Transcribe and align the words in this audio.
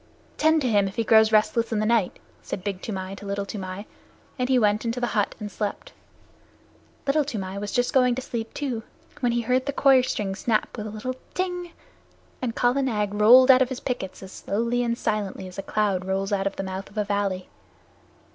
"Tend 0.35 0.59
to 0.63 0.67
him 0.67 0.87
if 0.87 0.95
he 0.95 1.03
grows 1.03 1.31
restless 1.31 1.71
in 1.71 1.77
the 1.77 1.85
night," 1.85 2.17
said 2.41 2.63
Big 2.63 2.81
Toomai 2.81 3.13
to 3.17 3.25
Little 3.27 3.45
Toomai, 3.45 3.85
and 4.39 4.49
he 4.49 4.57
went 4.57 4.83
into 4.83 4.99
the 4.99 5.05
hut 5.13 5.35
and 5.39 5.51
slept. 5.51 5.93
Little 7.05 7.23
Toomai 7.23 7.59
was 7.59 7.71
just 7.71 7.93
going 7.93 8.15
to 8.15 8.21
sleep, 8.23 8.51
too, 8.55 8.81
when 9.19 9.31
he 9.31 9.41
heard 9.41 9.67
the 9.67 9.71
coir 9.73 10.01
string 10.01 10.33
snap 10.33 10.75
with 10.75 10.87
a 10.87 10.89
little 10.89 11.13
"tang," 11.35 11.73
and 12.41 12.55
Kala 12.55 12.81
Nag 12.81 13.13
rolled 13.13 13.51
out 13.51 13.61
of 13.61 13.69
his 13.69 13.79
pickets 13.79 14.23
as 14.23 14.31
slowly 14.31 14.81
and 14.81 14.93
as 14.93 14.99
silently 14.99 15.47
as 15.47 15.59
a 15.59 15.61
cloud 15.61 16.03
rolls 16.03 16.33
out 16.33 16.47
of 16.47 16.55
the 16.55 16.63
mouth 16.63 16.89
of 16.89 16.97
a 16.97 17.03
valley. 17.03 17.47